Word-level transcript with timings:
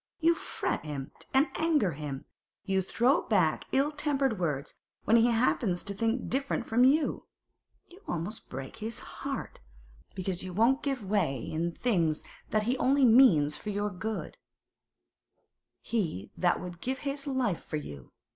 You 0.19 0.33
fret 0.33 0.83
him 0.83 1.11
and 1.31 1.45
anger 1.57 1.91
him; 1.91 2.25
you 2.65 2.81
throw 2.81 3.21
him 3.21 3.29
back 3.29 3.65
ill 3.71 3.91
tempered 3.91 4.39
words 4.39 4.73
when 5.03 5.15
he 5.17 5.27
happens 5.27 5.83
to 5.83 5.93
think 5.93 6.27
different 6.27 6.65
from 6.65 6.83
you; 6.83 7.27
you 7.87 8.01
almost 8.07 8.49
break 8.49 8.77
his 8.77 8.97
heart, 8.97 9.59
because 10.15 10.41
you 10.41 10.53
won't 10.53 10.81
give 10.81 11.05
way 11.07 11.37
in 11.37 11.71
things 11.71 12.23
that 12.49 12.63
he 12.63 12.75
only 12.79 13.05
means 13.05 13.57
for 13.57 13.69
your 13.69 13.91
good—he 13.91 16.31
that 16.35 16.59
would 16.59 16.81
give 16.81 16.97
his 17.05 17.27
life 17.27 17.63
for 17.63 17.77
you! 17.77 18.11